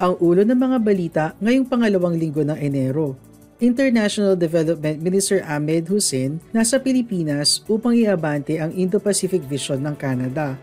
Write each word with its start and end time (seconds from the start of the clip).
Ang 0.00 0.16
ulo 0.16 0.40
ng 0.48 0.56
mga 0.56 0.78
balita 0.80 1.24
ngayong 1.44 1.68
pangalawang 1.68 2.16
linggo 2.16 2.40
ng 2.40 2.56
Enero. 2.56 3.20
International 3.60 4.32
Development 4.32 4.96
Minister 4.96 5.44
Ahmed 5.44 5.92
Hussein 5.92 6.40
nasa 6.56 6.80
Pilipinas 6.80 7.60
upang 7.68 7.92
iabante 7.92 8.56
ang 8.56 8.72
Indo-Pacific 8.72 9.44
Vision 9.44 9.84
ng 9.84 9.92
Canada. 10.00 10.56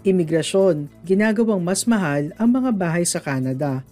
Imigrasyon, 0.00 0.88
ginagawang 1.04 1.60
mas 1.60 1.84
mahal 1.84 2.32
ang 2.40 2.56
mga 2.56 2.72
bahay 2.72 3.04
sa 3.04 3.20
Canada. 3.20 3.84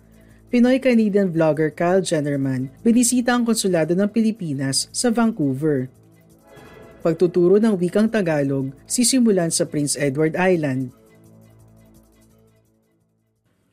Pinoy-Canadian 0.49 1.29
vlogger 1.29 1.69
Kyle 1.69 2.01
Jennerman 2.01 2.73
binisita 2.81 3.37
ang 3.37 3.45
konsulado 3.45 3.93
ng 3.93 4.09
Pilipinas 4.09 4.89
sa 4.89 5.13
Vancouver. 5.13 5.93
Pagtuturo 7.05 7.61
ng 7.61 7.77
wikang 7.77 8.09
Tagalog 8.09 8.73
sisimulan 8.89 9.53
sa 9.53 9.69
Prince 9.69 10.01
Edward 10.01 10.33
Island. 10.41 10.97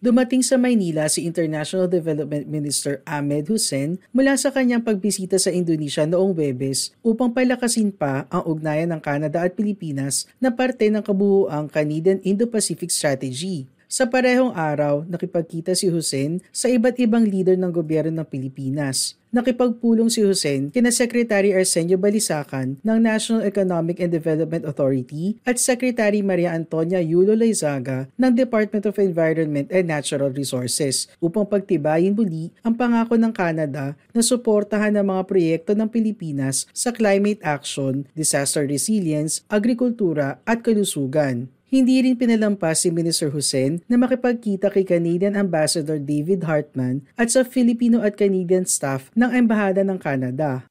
Dumating 0.05 0.45
sa 0.45 0.61
Maynila 0.61 1.09
si 1.09 1.25
International 1.25 1.89
Development 1.89 2.45
Minister 2.45 3.01
Ahmed 3.09 3.49
Hussein 3.49 3.97
mula 4.13 4.37
sa 4.37 4.53
kanyang 4.53 4.85
pagbisita 4.85 5.41
sa 5.41 5.49
Indonesia 5.49 6.05
noong 6.05 6.37
Webes 6.37 6.93
upang 7.01 7.33
palakasin 7.33 7.89
pa 7.89 8.29
ang 8.29 8.45
ugnayan 8.45 8.93
ng 8.93 9.01
Canada 9.01 9.41
at 9.41 9.57
Pilipinas 9.57 10.29
na 10.37 10.53
parte 10.53 10.93
ng 10.93 11.01
kabuuang 11.01 11.73
Canadian 11.73 12.21
Indo-Pacific 12.21 12.93
Strategy. 12.93 13.65
Sa 13.95 14.03
parehong 14.11 14.51
araw, 14.51 15.07
nakipagkita 15.07 15.71
si 15.71 15.87
Hussein 15.87 16.43
sa 16.51 16.67
iba't 16.67 16.99
ibang 16.99 17.23
leader 17.23 17.55
ng 17.55 17.71
gobyerno 17.71 18.11
ng 18.11 18.27
Pilipinas. 18.27 19.15
Nakipagpulong 19.31 20.11
si 20.11 20.19
Hussein 20.19 20.67
kina 20.67 20.91
Secretary 20.91 21.55
Arsenio 21.55 21.95
Balisacan 21.95 22.75
ng 22.83 22.99
National 22.99 23.47
Economic 23.47 24.03
and 24.03 24.11
Development 24.11 24.67
Authority 24.67 25.39
at 25.47 25.63
Secretary 25.63 26.19
Maria 26.19 26.51
Antonia 26.51 26.99
Yulo 26.99 27.39
Laizaga 27.39 28.11
ng 28.19 28.35
Department 28.35 28.83
of 28.83 28.99
Environment 28.99 29.71
and 29.71 29.87
Natural 29.87 30.27
Resources 30.27 31.07
upang 31.23 31.47
pagtibayin 31.47 32.19
muli 32.19 32.51
ang 32.67 32.75
pangako 32.75 33.15
ng 33.15 33.31
Canada 33.31 33.95
na 34.11 34.19
suportahan 34.19 34.91
ang 34.99 35.07
mga 35.07 35.23
proyekto 35.23 35.71
ng 35.71 35.87
Pilipinas 35.87 36.67
sa 36.75 36.91
climate 36.91 37.39
action, 37.47 38.03
disaster 38.11 38.67
resilience, 38.67 39.47
agrikultura 39.47 40.43
at 40.43 40.67
kalusugan. 40.67 41.47
Hindi 41.65 41.97
rin 41.97 42.13
pinalampas 42.13 42.85
si 42.85 42.93
Minister 42.93 43.33
Hussein 43.33 43.81
na 43.89 43.97
makipagkita 43.97 44.69
kay 44.69 44.85
Canadian 44.85 45.33
Ambassador 45.33 45.97
David 45.97 46.45
Hartman 46.45 47.01
at 47.17 47.33
sa 47.33 47.41
Filipino 47.41 48.05
at 48.05 48.13
Canadian 48.13 48.69
staff 48.69 49.09
ng 49.17 49.33
Embahada 49.33 49.81
ng 49.81 49.97
Canada. 49.97 50.69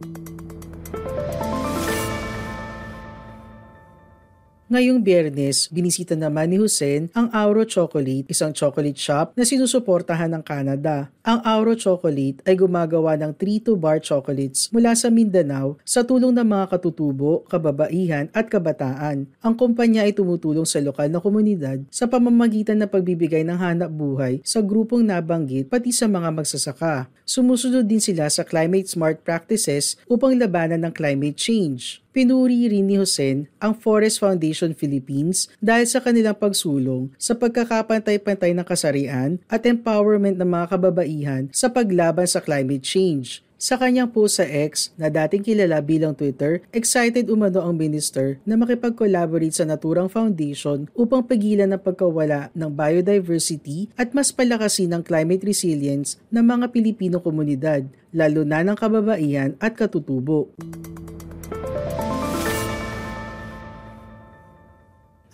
Ngayong 4.74 5.06
biyernes, 5.06 5.70
binisita 5.70 6.18
naman 6.18 6.50
ni 6.50 6.58
Hussein 6.58 7.06
ang 7.14 7.30
Auro 7.30 7.62
Chocolate, 7.62 8.26
isang 8.26 8.50
chocolate 8.50 8.98
shop 8.98 9.38
na 9.38 9.46
sinusuportahan 9.46 10.26
ng 10.34 10.42
Canada. 10.42 11.14
Ang 11.22 11.46
Auro 11.46 11.78
Chocolate 11.78 12.42
ay 12.42 12.58
gumagawa 12.58 13.14
ng 13.14 13.38
3-to-bar 13.38 14.02
chocolates 14.02 14.74
mula 14.74 14.98
sa 14.98 15.14
Mindanao 15.14 15.78
sa 15.86 16.02
tulong 16.02 16.34
ng 16.34 16.42
mga 16.42 16.74
katutubo, 16.74 17.46
kababaihan 17.46 18.26
at 18.34 18.50
kabataan. 18.50 19.30
Ang 19.46 19.54
kumpanya 19.54 20.02
ay 20.02 20.10
tumutulong 20.10 20.66
sa 20.66 20.82
lokal 20.82 21.06
na 21.06 21.22
komunidad 21.22 21.78
sa 21.86 22.10
pamamagitan 22.10 22.82
ng 22.82 22.90
pagbibigay 22.90 23.46
ng 23.46 23.54
hanap 23.54 23.94
buhay 23.94 24.42
sa 24.42 24.58
grupong 24.58 25.06
nabanggit 25.06 25.70
pati 25.70 25.94
sa 25.94 26.10
mga 26.10 26.34
magsasaka. 26.34 27.06
Sumusunod 27.22 27.86
din 27.86 28.02
sila 28.02 28.26
sa 28.26 28.42
climate 28.42 28.90
smart 28.90 29.22
practices 29.22 29.94
upang 30.10 30.34
labanan 30.34 30.82
ng 30.82 30.90
climate 30.90 31.38
change. 31.38 32.03
Pinuri 32.14 32.70
rin 32.70 32.86
ni 32.86 32.94
Hussein 32.94 33.50
ang 33.58 33.74
Forest 33.74 34.22
Foundation 34.22 34.70
Philippines 34.70 35.50
dahil 35.58 35.82
sa 35.82 35.98
kanilang 35.98 36.38
pagsulong 36.38 37.10
sa 37.18 37.34
pagkakapantay-pantay 37.34 38.54
ng 38.54 38.62
kasarian 38.62 39.42
at 39.50 39.66
empowerment 39.66 40.38
ng 40.38 40.46
mga 40.46 40.78
kababaihan 40.78 41.50
sa 41.50 41.66
paglaban 41.66 42.30
sa 42.30 42.38
climate 42.38 42.86
change. 42.86 43.42
Sa 43.58 43.74
kanyang 43.74 44.14
post 44.14 44.38
sa 44.38 44.46
X 44.46 44.94
na 44.94 45.10
dating 45.10 45.42
kilala 45.42 45.82
bilang 45.82 46.14
Twitter, 46.14 46.62
excited 46.70 47.26
umano 47.26 47.66
ang 47.66 47.74
minister 47.74 48.38
na 48.46 48.54
makipag-collaborate 48.54 49.58
sa 49.58 49.66
Naturang 49.66 50.06
Foundation 50.06 50.86
upang 50.94 51.26
pigilan 51.26 51.74
ang 51.74 51.82
pagkawala 51.82 52.54
ng 52.54 52.70
biodiversity 52.70 53.90
at 53.98 54.14
mas 54.14 54.30
palakasin 54.30 54.94
ang 54.94 55.02
climate 55.02 55.42
resilience 55.42 56.14
ng 56.30 56.46
mga 56.46 56.70
Pilipino 56.70 57.18
komunidad, 57.18 57.90
lalo 58.14 58.46
na 58.46 58.62
ng 58.62 58.78
kababaihan 58.78 59.58
at 59.58 59.74
katutubo. 59.74 60.54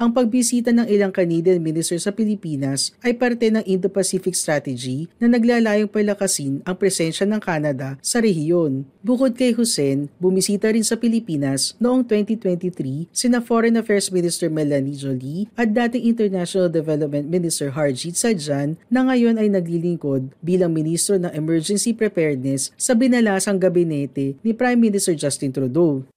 Ang 0.01 0.17
pagbisita 0.17 0.73
ng 0.73 0.89
ilang 0.89 1.13
Canadian 1.13 1.61
minister 1.61 2.01
sa 2.01 2.09
Pilipinas 2.09 2.97
ay 3.05 3.13
parte 3.13 3.53
ng 3.53 3.61
Indo-Pacific 3.69 4.33
Strategy 4.33 5.13
na 5.21 5.29
naglalayong 5.29 5.93
palakasin 5.93 6.65
ang 6.65 6.73
presensya 6.81 7.29
ng 7.29 7.37
Canada 7.37 8.01
sa 8.01 8.25
rehiyon. 8.25 8.89
Bukod 9.05 9.37
kay 9.37 9.53
Hussein, 9.53 10.09
bumisita 10.17 10.73
rin 10.73 10.89
sa 10.89 10.97
Pilipinas 10.97 11.77
noong 11.77 12.01
2023 12.09 13.13
sina 13.13 13.45
Foreign 13.45 13.77
Affairs 13.77 14.09
Minister 14.09 14.49
Melanie 14.49 14.97
Jolie 14.97 15.53
at 15.53 15.69
dating 15.69 16.09
International 16.09 16.73
Development 16.73 17.29
Minister 17.29 17.77
Harjit 17.77 18.17
Sajjan 18.17 18.81
na 18.89 19.05
ngayon 19.05 19.37
ay 19.37 19.53
naglilingkod 19.53 20.33
bilang 20.41 20.73
Ministro 20.73 21.21
ng 21.21 21.29
Emergency 21.37 21.93
Preparedness 21.93 22.73
sa 22.81 22.97
binalasang 22.97 23.61
gabinete 23.61 24.41
ni 24.41 24.57
Prime 24.57 24.81
Minister 24.81 25.13
Justin 25.13 25.53
Trudeau. 25.53 26.09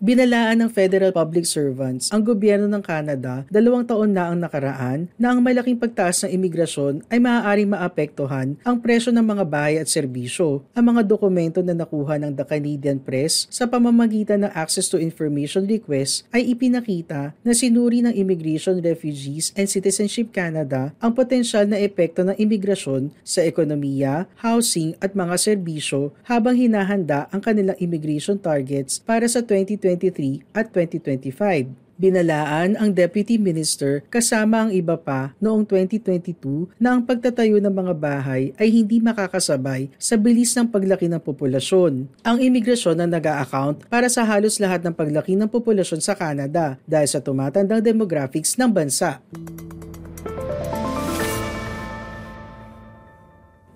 Binalaan 0.07 0.63
ng 0.63 0.71
federal 0.71 1.11
public 1.11 1.43
servants 1.51 2.15
ang 2.15 2.23
gobyerno 2.23 2.71
ng 2.71 2.79
Canada 2.79 3.43
dalawang 3.51 3.83
taon 3.83 4.15
na 4.15 4.31
ang 4.31 4.39
nakaraan 4.39 5.11
na 5.19 5.35
ang 5.35 5.43
malaking 5.43 5.75
pagtaas 5.75 6.23
ng 6.23 6.31
imigrasyon 6.31 7.03
ay 7.11 7.19
maaaring 7.19 7.75
maapektuhan 7.75 8.55
ang 8.63 8.79
presyo 8.79 9.11
ng 9.11 9.27
mga 9.27 9.43
bahay 9.51 9.83
at 9.83 9.91
serbisyo. 9.91 10.63
Ang 10.79 10.95
mga 10.95 11.11
dokumento 11.11 11.59
na 11.59 11.75
nakuha 11.75 12.23
ng 12.23 12.39
The 12.39 12.47
Canadian 12.47 13.03
Press 13.03 13.51
sa 13.51 13.67
pamamagitan 13.67 14.47
ng 14.47 14.53
Access 14.55 14.87
to 14.95 15.03
Information 15.03 15.67
Request 15.67 16.31
ay 16.31 16.55
ipinakita 16.55 17.35
na 17.43 17.51
sinuri 17.51 17.99
ng 18.07 18.15
Immigration, 18.15 18.79
Refugees 18.79 19.51
and 19.59 19.67
Citizenship 19.67 20.31
Canada 20.31 20.95
ang 21.03 21.19
potensyal 21.19 21.67
na 21.67 21.83
epekto 21.83 22.23
ng 22.23 22.39
imigrasyon 22.39 23.11
sa 23.27 23.43
ekonomiya, 23.43 24.31
housing 24.39 24.95
at 25.03 25.19
mga 25.19 25.35
serbisyo 25.35 26.15
habang 26.31 26.55
hinahanda 26.55 27.27
ang 27.35 27.43
kanilang 27.43 27.75
immigration 27.83 28.39
targets 28.39 29.03
para 29.03 29.27
sa 29.27 29.43
2020 29.43 29.96
2023 29.97 30.45
at 30.53 30.71
2025. 30.73 31.87
Binalaan 31.97 32.77
ang 32.77 32.93
Deputy 32.93 33.41
Minister 33.41 34.05
kasama 34.13 34.69
ang 34.69 34.71
iba 34.71 35.01
pa 35.01 35.33
noong 35.41 35.65
2022 35.65 36.69
na 36.77 36.93
ang 36.93 37.01
pagtatayo 37.01 37.57
ng 37.57 37.73
mga 37.73 37.95
bahay 37.97 38.53
ay 38.61 38.69
hindi 38.69 39.01
makakasabay 39.01 39.89
sa 39.97 40.21
bilis 40.21 40.53
ng 40.53 40.69
paglaki 40.69 41.09
ng 41.09 41.25
populasyon. 41.25 42.05
Ang 42.21 42.37
imigrasyon 42.37 43.01
ang 43.01 43.17
nag-a-account 43.17 43.89
para 43.89 44.13
sa 44.13 44.29
halos 44.29 44.61
lahat 44.61 44.85
ng 44.85 44.93
paglaki 44.93 45.41
ng 45.41 45.49
populasyon 45.49 46.05
sa 46.05 46.13
Canada 46.13 46.77
dahil 46.85 47.09
sa 47.09 47.25
tumatandang 47.25 47.81
demographics 47.81 48.61
ng 48.61 48.69
bansa. 48.69 49.25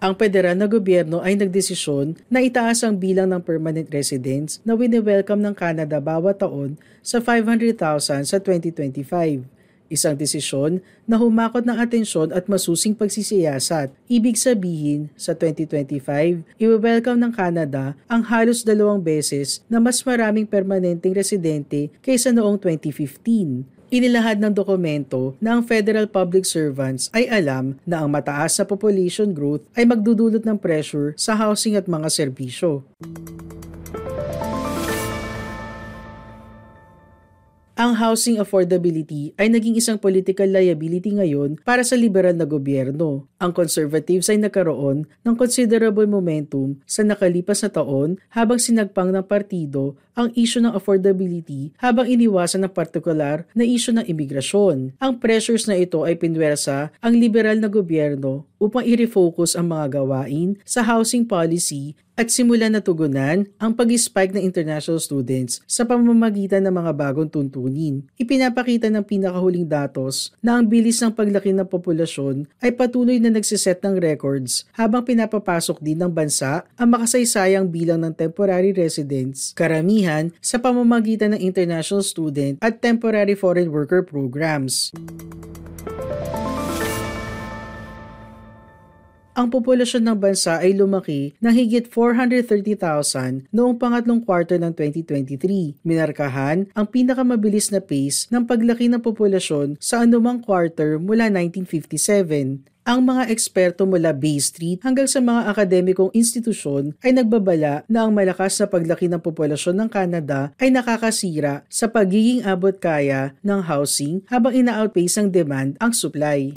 Ang 0.00 0.16
federal 0.16 0.56
na 0.56 0.64
gobyerno 0.64 1.20
ay 1.20 1.36
nagdesisyon 1.36 2.16
na 2.32 2.40
itaas 2.40 2.80
ang 2.80 2.96
bilang 2.96 3.28
ng 3.28 3.44
permanent 3.44 3.84
residents 3.92 4.56
na 4.64 4.72
wini-welcome 4.72 5.44
ng 5.44 5.52
Canada 5.52 6.00
bawat 6.00 6.40
taon 6.40 6.80
sa 7.04 7.20
500,000 7.20 8.24
sa 8.24 8.40
2025. 8.40 9.44
Isang 9.92 10.16
desisyon 10.16 10.80
na 11.04 11.20
humakot 11.20 11.66
ng 11.68 11.76
atensyon 11.76 12.32
at 12.32 12.48
masusing 12.48 12.96
pagsisiyasat. 12.96 13.92
Ibig 14.08 14.40
sabihin, 14.40 15.12
sa 15.20 15.36
2025, 15.36 16.48
i-welcome 16.56 17.20
ng 17.20 17.32
Canada 17.36 17.92
ang 18.08 18.24
halos 18.24 18.64
dalawang 18.64 19.04
beses 19.04 19.60
na 19.68 19.82
mas 19.82 20.00
maraming 20.00 20.48
permanenteng 20.48 21.12
residente 21.12 21.92
kaysa 22.00 22.32
noong 22.32 22.56
2015 22.56 23.79
Inilahad 23.90 24.38
ng 24.38 24.54
dokumento 24.54 25.34
na 25.42 25.58
ang 25.58 25.66
federal 25.66 26.06
public 26.06 26.46
servants 26.46 27.10
ay 27.10 27.26
alam 27.26 27.74
na 27.82 27.98
ang 27.98 28.06
mataas 28.06 28.54
na 28.54 28.62
population 28.62 29.34
growth 29.34 29.66
ay 29.74 29.82
magdudulot 29.82 30.46
ng 30.46 30.54
pressure 30.62 31.10
sa 31.18 31.34
housing 31.34 31.74
at 31.74 31.90
mga 31.90 32.06
serbisyo. 32.06 32.86
ang 37.80 37.96
housing 37.96 38.36
affordability 38.36 39.32
ay 39.40 39.48
naging 39.48 39.72
isang 39.72 39.96
political 39.96 40.44
liability 40.44 41.16
ngayon 41.16 41.56
para 41.64 41.80
sa 41.80 41.96
liberal 41.96 42.36
na 42.36 42.44
gobyerno. 42.44 43.29
Ang 43.40 43.56
conservatives 43.56 44.28
ay 44.28 44.36
nagkaroon 44.36 45.08
ng 45.24 45.34
considerable 45.40 46.04
momentum 46.04 46.76
sa 46.84 47.00
nakalipas 47.00 47.64
na 47.64 47.72
taon 47.72 48.20
habang 48.36 48.60
sinagpang 48.60 49.16
ng 49.16 49.24
partido 49.24 49.96
ang 50.12 50.28
issue 50.36 50.60
ng 50.60 50.76
affordability 50.76 51.72
habang 51.80 52.04
iniwasan 52.04 52.68
ng 52.68 52.72
partikular 52.76 53.48
na 53.56 53.64
issue 53.64 53.96
ng 53.96 54.04
imigrasyon. 54.04 54.92
Ang 55.00 55.12
pressures 55.16 55.64
na 55.64 55.80
ito 55.80 56.04
ay 56.04 56.20
pinwersa 56.20 56.92
ang 57.00 57.16
liberal 57.16 57.56
na 57.56 57.72
gobyerno 57.72 58.44
upang 58.60 58.84
i-refocus 58.84 59.56
ang 59.56 59.72
mga 59.72 60.04
gawain 60.04 60.60
sa 60.68 60.84
housing 60.84 61.24
policy 61.24 61.96
at 62.20 62.28
simulan 62.28 62.76
na 62.76 62.84
tugunan 62.84 63.48
ang 63.56 63.72
pag-spike 63.72 64.36
ng 64.36 64.44
international 64.44 65.00
students 65.00 65.64
sa 65.64 65.88
pamamagitan 65.88 66.60
ng 66.68 66.74
mga 66.76 66.92
bagong 66.92 67.32
tuntunin. 67.32 68.04
Ipinapakita 68.20 68.92
ng 68.92 69.00
pinakahuling 69.00 69.64
datos 69.64 70.28
na 70.44 70.60
ang 70.60 70.68
bilis 70.68 71.00
ng 71.00 71.16
paglaki 71.16 71.56
ng 71.56 71.64
populasyon 71.64 72.44
ay 72.60 72.76
patuloy 72.76 73.16
na 73.16 73.29
nagsiset 73.30 73.80
ng 73.86 74.02
records 74.02 74.66
habang 74.74 75.06
pinapapasok 75.06 75.78
din 75.78 76.02
ng 76.02 76.10
bansa 76.10 76.66
ang 76.74 76.88
makasaysayang 76.90 77.70
bilang 77.70 78.02
ng 78.02 78.14
temporary 78.14 78.74
residents, 78.74 79.54
karamihan 79.54 80.34
sa 80.42 80.58
pamamagitan 80.58 81.32
ng 81.34 81.40
international 81.40 82.02
student 82.02 82.58
at 82.58 82.82
temporary 82.82 83.38
foreign 83.38 83.70
worker 83.70 84.02
programs. 84.02 84.90
ang 89.40 89.48
populasyon 89.48 90.04
ng 90.04 90.18
bansa 90.20 90.60
ay 90.60 90.76
lumaki 90.76 91.32
ng 91.40 91.48
higit 91.48 91.88
430,000 91.88 93.48
noong 93.48 93.80
pangatlong 93.80 94.20
quarter 94.20 94.60
ng 94.60 94.76
2023. 94.76 95.80
Minarkahan 95.80 96.68
ang 96.76 96.86
pinakamabilis 96.92 97.72
na 97.72 97.80
pace 97.80 98.28
ng 98.28 98.44
paglaki 98.44 98.92
ng 98.92 99.00
populasyon 99.00 99.80
sa 99.80 100.04
anumang 100.04 100.44
quarter 100.44 101.00
mula 101.00 101.32
1957 101.32 102.68
ang 102.90 103.06
mga 103.06 103.30
eksperto 103.30 103.86
mula 103.86 104.10
Bay 104.10 104.42
Street 104.42 104.82
hanggang 104.82 105.06
sa 105.06 105.22
mga 105.22 105.54
akademikong 105.54 106.10
institusyon 106.10 106.98
ay 107.06 107.14
nagbabala 107.14 107.86
na 107.86 108.02
ang 108.02 108.10
malakas 108.10 108.58
na 108.58 108.66
paglaki 108.66 109.06
ng 109.06 109.22
populasyon 109.22 109.78
ng 109.78 109.88
Canada 109.94 110.50
ay 110.58 110.74
nakakasira 110.74 111.62
sa 111.70 111.86
pagiging 111.86 112.42
abot 112.42 112.74
kaya 112.74 113.38
ng 113.46 113.62
housing 113.62 114.26
habang 114.26 114.58
ina-outpace 114.58 115.22
ang 115.22 115.30
demand 115.30 115.78
ang 115.78 115.94
supply. 115.94 116.50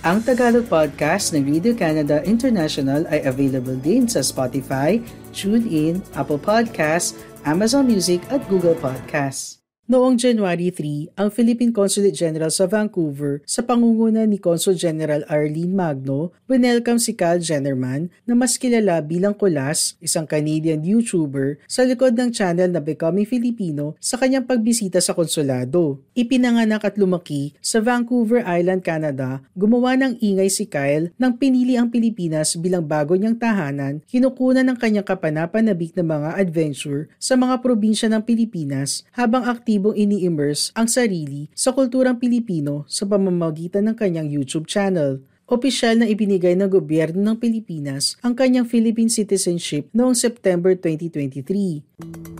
Ang 0.00 0.24
Tagalog 0.24 0.64
podcast 0.64 1.36
ng 1.36 1.44
Radio 1.44 1.76
Canada 1.76 2.24
International 2.24 3.04
ay 3.12 3.20
available 3.28 3.76
din 3.76 4.08
sa 4.08 4.24
Spotify, 4.24 4.96
TuneIn, 5.36 6.00
Apple 6.16 6.40
Podcasts, 6.40 7.20
Amazon 7.44 7.84
Music 7.84 8.24
at 8.32 8.40
Google 8.48 8.80
Podcasts. 8.80 9.59
Noong 9.90 10.22
January 10.22 10.70
3, 10.70 11.18
ang 11.18 11.34
Philippine 11.34 11.74
Consulate 11.74 12.14
General 12.14 12.46
sa 12.46 12.70
Vancouver 12.70 13.42
sa 13.42 13.58
pangunguna 13.58 14.22
ni 14.22 14.38
Consul 14.38 14.78
General 14.78 15.26
Arlene 15.26 15.74
Magno, 15.74 16.30
winelcome 16.46 17.02
si 17.02 17.10
Kyle 17.10 17.42
Jennerman 17.42 18.06
na 18.22 18.38
mas 18.38 18.54
kilala 18.54 19.02
bilang 19.02 19.34
Kulas, 19.34 19.98
isang 19.98 20.30
Canadian 20.30 20.86
YouTuber, 20.86 21.58
sa 21.66 21.82
likod 21.82 22.14
ng 22.14 22.30
channel 22.30 22.70
na 22.70 22.78
Becoming 22.78 23.26
Filipino 23.26 23.98
sa 23.98 24.14
kanyang 24.14 24.46
pagbisita 24.46 25.02
sa 25.02 25.10
konsulado. 25.10 25.98
Ipinanganak 26.14 26.86
at 26.86 26.94
lumaki 26.94 27.58
sa 27.58 27.82
Vancouver 27.82 28.46
Island, 28.46 28.86
Canada, 28.86 29.42
gumawa 29.58 29.98
ng 29.98 30.22
ingay 30.22 30.54
si 30.54 30.70
Kyle 30.70 31.10
nang 31.18 31.34
pinili 31.34 31.74
ang 31.74 31.90
Pilipinas 31.90 32.54
bilang 32.54 32.86
bago 32.86 33.18
niyang 33.18 33.34
tahanan, 33.34 34.06
kinukunan 34.06 34.62
ng 34.70 34.78
kanyang 34.78 35.02
kapanapanabik 35.10 35.98
na 35.98 36.06
mga 36.06 36.38
adventure 36.38 37.10
sa 37.18 37.34
mga 37.34 37.58
probinsya 37.58 38.06
ng 38.06 38.22
Pilipinas 38.22 39.02
habang 39.18 39.50
aktibo 39.50 39.79
aktibong 39.80 39.96
ini-immerse 39.96 40.76
ang 40.76 40.84
sarili 40.84 41.48
sa 41.56 41.72
kulturang 41.72 42.20
Pilipino 42.20 42.84
sa 42.84 43.08
pamamagitan 43.08 43.88
ng 43.88 43.96
kanyang 43.96 44.28
YouTube 44.28 44.68
channel. 44.68 45.24
Opisyal 45.48 45.96
na 45.96 46.06
ibinigay 46.06 46.52
ng 46.52 46.68
gobyerno 46.68 47.24
ng 47.24 47.40
Pilipinas 47.40 48.20
ang 48.20 48.36
kanyang 48.36 48.68
Philippine 48.68 49.08
citizenship 49.08 49.88
noong 49.96 50.12
September 50.12 50.76
2023. 50.76 52.39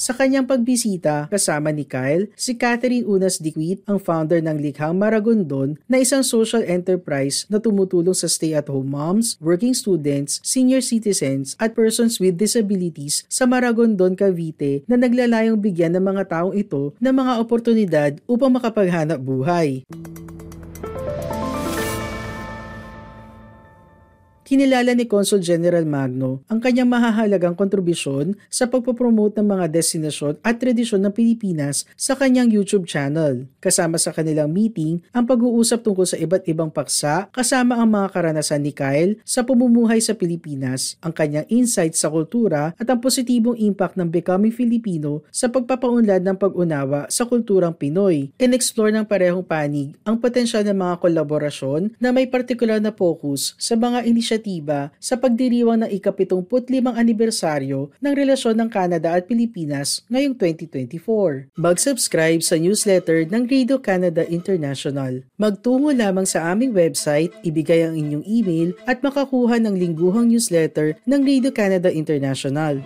Sa 0.00 0.16
kanyang 0.16 0.48
pagbisita 0.48 1.28
kasama 1.28 1.68
ni 1.76 1.84
Kyle, 1.84 2.32
si 2.32 2.56
Catherine 2.56 3.04
Unas 3.04 3.36
Diquit, 3.36 3.84
ang 3.84 4.00
founder 4.00 4.40
ng 4.40 4.56
Likhang 4.56 4.96
Maragondon 4.96 5.76
na 5.92 6.00
isang 6.00 6.24
social 6.24 6.64
enterprise 6.64 7.44
na 7.52 7.60
tumutulong 7.60 8.16
sa 8.16 8.24
stay-at-home 8.24 8.88
moms, 8.88 9.36
working 9.44 9.76
students, 9.76 10.40
senior 10.40 10.80
citizens 10.80 11.52
at 11.60 11.76
persons 11.76 12.16
with 12.16 12.40
disabilities 12.40 13.28
sa 13.28 13.44
Maragondon, 13.44 14.16
Cavite 14.16 14.88
na 14.88 14.96
naglalayong 14.96 15.60
bigyan 15.60 15.92
ng 15.92 16.04
mga 16.16 16.32
taong 16.32 16.56
ito 16.56 16.96
ng 16.96 17.12
mga 17.20 17.32
oportunidad 17.36 18.12
upang 18.24 18.56
makapaghanap 18.56 19.20
buhay. 19.20 19.84
Kinilala 24.50 24.98
ni 24.98 25.06
Consul 25.06 25.46
General 25.46 25.86
Magno 25.86 26.42
ang 26.50 26.58
kanyang 26.58 26.90
mahahalagang 26.90 27.54
kontribusyon 27.54 28.34
sa 28.50 28.66
pagpopromote 28.66 29.38
ng 29.38 29.46
mga 29.46 29.70
destinasyon 29.70 30.42
at 30.42 30.58
tradisyon 30.58 31.06
ng 31.06 31.14
Pilipinas 31.14 31.86
sa 31.94 32.18
kanyang 32.18 32.50
YouTube 32.50 32.82
channel. 32.82 33.46
Kasama 33.62 33.94
sa 33.94 34.10
kanilang 34.10 34.50
meeting 34.50 35.06
ang 35.14 35.30
pag-uusap 35.30 35.86
tungkol 35.86 36.02
sa 36.02 36.18
iba't 36.18 36.50
ibang 36.50 36.66
paksa 36.66 37.30
kasama 37.30 37.78
ang 37.78 37.94
mga 37.94 38.10
karanasan 38.10 38.66
ni 38.66 38.74
Kyle 38.74 39.22
sa 39.22 39.46
pumumuhay 39.46 40.02
sa 40.02 40.18
Pilipinas, 40.18 40.98
ang 40.98 41.14
kanyang 41.14 41.46
insights 41.46 42.02
sa 42.02 42.10
kultura 42.10 42.74
at 42.74 42.90
ang 42.90 42.98
positibong 42.98 43.54
impact 43.54 43.94
ng 44.02 44.10
Becoming 44.10 44.50
Filipino 44.50 45.22
sa 45.30 45.46
pagpapaunlad 45.46 46.26
ng 46.26 46.34
pag-unawa 46.34 47.06
sa 47.06 47.22
kulturang 47.22 47.78
Pinoy. 47.78 48.34
In-explore 48.42 48.90
ng 48.98 49.06
parehong 49.06 49.46
panig 49.46 49.94
ang 50.02 50.18
potensyal 50.18 50.66
ng 50.66 50.74
mga 50.74 50.94
kolaborasyon 50.98 51.94
na 52.02 52.10
may 52.10 52.26
partikular 52.26 52.82
na 52.82 52.90
focus 52.90 53.54
sa 53.54 53.78
mga 53.78 54.02
inisyatiba 54.10 54.39
inisyatiba 54.40 54.90
sa 54.96 55.20
pagdiriwang 55.20 55.84
ng 55.84 55.90
ika-75 55.92 56.96
anibersaryo 56.96 57.92
ng 58.00 58.12
relasyon 58.16 58.56
ng 58.56 58.68
Canada 58.72 59.12
at 59.12 59.28
Pilipinas 59.28 60.00
ngayong 60.08 60.34
2024. 60.36 61.52
Mag-subscribe 61.60 62.40
sa 62.40 62.56
newsletter 62.56 63.28
ng 63.28 63.44
Radio 63.46 63.76
Canada 63.76 64.24
International. 64.24 65.20
Magtungo 65.36 65.92
lamang 65.92 66.24
sa 66.24 66.48
aming 66.48 66.72
website, 66.72 67.30
ibigay 67.44 67.84
ang 67.84 67.94
inyong 67.94 68.24
email 68.24 68.72
at 68.88 69.04
makakuha 69.04 69.60
ng 69.60 69.76
lingguhang 69.76 70.32
newsletter 70.32 70.96
ng 71.04 71.20
Radio 71.20 71.52
Canada 71.52 71.92
International. 71.92 72.80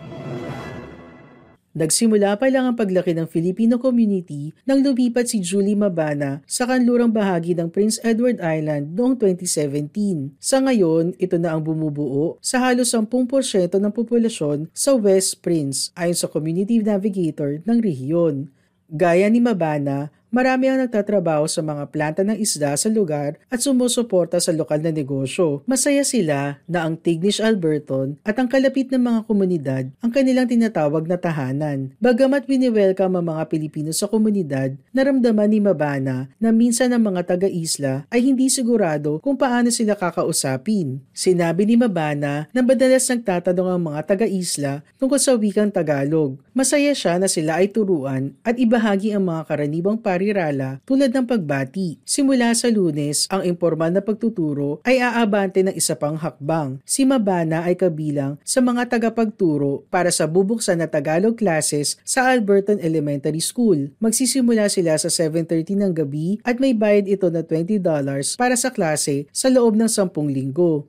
Nagsimula 1.75 2.39
pa 2.39 2.47
lang 2.55 2.71
ang 2.71 2.79
paglaki 2.79 3.19
ng 3.19 3.27
Filipino 3.27 3.83
community 3.83 4.55
nang 4.63 4.79
lumipat 4.79 5.27
si 5.27 5.43
Julie 5.43 5.75
Mabana 5.75 6.39
sa 6.47 6.71
kanlurang 6.71 7.11
bahagi 7.11 7.51
ng 7.59 7.67
Prince 7.67 7.99
Edward 8.07 8.39
Island 8.39 8.95
noong 8.95 9.19
2017. 9.19 10.39
Sa 10.39 10.63
ngayon, 10.63 11.19
ito 11.19 11.35
na 11.35 11.51
ang 11.51 11.67
bumubuo 11.67 12.39
sa 12.39 12.63
halos 12.63 12.95
10% 12.95 13.75
ng 13.75 13.91
populasyon 13.91 14.71
sa 14.71 14.95
West 14.95 15.43
Prince 15.43 15.91
ayon 15.99 16.15
sa 16.15 16.31
Community 16.31 16.79
Navigator 16.79 17.59
ng 17.67 17.79
rehiyon. 17.83 18.55
Gaya 18.87 19.27
ni 19.27 19.43
Mabana, 19.43 20.15
Marami 20.35 20.67
ang 20.67 20.83
nagtatrabaho 20.83 21.47
sa 21.47 21.63
mga 21.63 21.95
planta 21.95 22.27
ng 22.27 22.35
isda 22.35 22.75
sa 22.75 22.91
lugar 22.91 23.39
at 23.47 23.63
sumusuporta 23.63 24.43
sa 24.43 24.51
lokal 24.51 24.83
na 24.83 24.91
negosyo. 24.91 25.63
Masaya 25.63 26.03
sila 26.03 26.59
na 26.67 26.83
ang 26.83 26.99
Tignish 26.99 27.39
Alberton 27.39 28.19
at 28.27 28.35
ang 28.35 28.51
kalapit 28.51 28.91
ng 28.91 28.99
mga 28.99 29.21
komunidad 29.31 29.85
ang 30.03 30.11
kanilang 30.11 30.51
tinatawag 30.51 31.07
na 31.07 31.23
tahanan. 31.23 31.95
Bagamat 32.03 32.51
wini-welcome 32.51 33.15
ang 33.15 33.31
mga 33.31 33.47
Pilipino 33.47 33.95
sa 33.95 34.11
komunidad, 34.11 34.75
naramdaman 34.91 35.55
ni 35.55 35.63
Mabana 35.63 36.27
na 36.43 36.51
minsan 36.51 36.91
ang 36.91 37.07
mga 37.07 37.31
taga-isla 37.31 38.03
ay 38.11 38.27
hindi 38.27 38.51
sigurado 38.51 39.23
kung 39.23 39.39
paano 39.39 39.71
sila 39.71 39.95
kakausapin. 39.95 40.99
Sinabi 41.15 41.63
ni 41.63 41.79
Mabana 41.79 42.51
na 42.51 42.61
madalas 42.67 43.07
nagtatanong 43.07 43.71
ang 43.71 43.83
mga 43.87 44.01
taga-isla 44.03 44.83
tungkol 44.99 45.23
sa 45.23 45.39
wikang 45.39 45.71
Tagalog. 45.71 46.43
Masaya 46.51 46.91
siya 46.91 47.23
na 47.23 47.31
sila 47.31 47.63
ay 47.63 47.71
turuan 47.71 48.35
at 48.43 48.59
ibahagi 48.59 49.15
ang 49.15 49.31
mga 49.31 49.47
karaniwang 49.47 50.03
pari 50.03 50.24
parirala 50.25 50.81
tulad 50.89 51.13
ng 51.13 51.29
pagbati. 51.29 52.01
Simula 52.09 52.57
sa 52.57 52.73
lunes, 52.73 53.29
ang 53.29 53.45
informal 53.45 53.93
na 53.93 54.01
pagtuturo 54.01 54.81
ay 54.89 55.05
aabante 55.05 55.61
ng 55.61 55.77
isa 55.77 55.93
pang 55.93 56.17
hakbang. 56.17 56.81
Si 56.89 57.05
Mabana 57.05 57.69
ay 57.69 57.77
kabilang 57.77 58.41
sa 58.41 58.65
mga 58.65 58.89
tagapagturo 58.89 59.85
para 59.93 60.09
sa 60.09 60.25
bubuksan 60.25 60.81
na 60.81 60.89
Tagalog 60.89 61.37
classes 61.37 62.01
sa 62.09 62.33
Alberton 62.33 62.81
Elementary 62.81 63.45
School. 63.45 63.93
Magsisimula 64.01 64.73
sila 64.73 64.97
sa 64.97 65.13
7.30 65.13 65.77
ng 65.77 65.93
gabi 65.93 66.41
at 66.41 66.57
may 66.57 66.73
bayad 66.73 67.05
ito 67.05 67.29
na 67.29 67.45
$20 67.45 67.85
para 68.41 68.57
sa 68.57 68.73
klase 68.73 69.29
sa 69.29 69.53
loob 69.53 69.77
ng 69.77 69.91
10 69.93 70.09
linggo. 70.33 70.89